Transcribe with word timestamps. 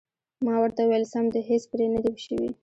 ما 0.45 0.55
ورته 0.61 0.81
وویل: 0.83 1.03
سم 1.13 1.25
دي، 1.33 1.41
هېڅ 1.49 1.63
پرې 1.71 1.85
نه 1.93 1.99
دي 2.05 2.13
شوي. 2.25 2.49